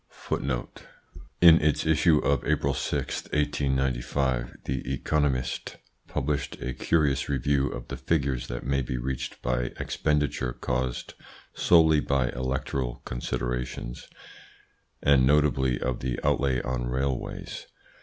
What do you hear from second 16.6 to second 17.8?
on railways.